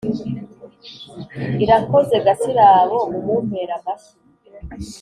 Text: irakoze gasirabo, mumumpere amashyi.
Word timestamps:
irakoze 1.63 2.15
gasirabo, 2.25 2.97
mumumpere 3.11 3.71
amashyi. 3.79 4.13